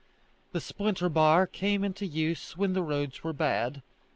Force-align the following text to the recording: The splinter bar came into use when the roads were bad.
The 0.51 0.59
splinter 0.59 1.09
bar 1.09 1.45
came 1.45 1.83
into 1.83 2.07
use 2.07 2.57
when 2.57 2.73
the 2.73 2.81
roads 2.81 3.23
were 3.23 3.33
bad. 3.33 3.83